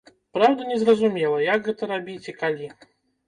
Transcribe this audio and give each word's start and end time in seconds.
Праўда, 0.35 0.61
незразумела, 0.69 1.37
як 1.49 1.63
гэта 1.69 1.83
рабіць 1.93 2.29
і 2.33 2.35
калі. 2.41 2.73